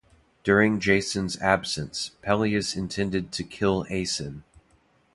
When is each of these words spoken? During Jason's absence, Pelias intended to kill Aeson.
During 0.43 0.79
Jason's 0.79 1.37
absence, 1.43 2.09
Pelias 2.23 2.75
intended 2.75 3.31
to 3.33 3.43
kill 3.43 3.85
Aeson. 3.91 4.43